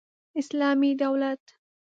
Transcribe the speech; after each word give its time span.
اسلامي 0.41 0.93
دولت 1.03 1.43